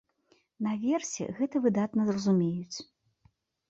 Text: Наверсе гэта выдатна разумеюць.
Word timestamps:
Наверсе 0.67 1.29
гэта 1.37 1.55
выдатна 1.69 2.11
разумеюць. 2.19 2.77